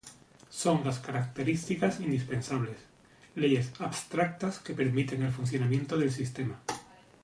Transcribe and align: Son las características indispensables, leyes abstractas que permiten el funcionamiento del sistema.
Son 0.49 0.83
las 0.83 0.97
características 0.97 1.99
indispensables, 1.99 2.75
leyes 3.35 3.69
abstractas 3.79 4.57
que 4.57 4.73
permiten 4.73 5.21
el 5.21 5.31
funcionamiento 5.31 5.95
del 5.95 6.09
sistema. 6.11 6.59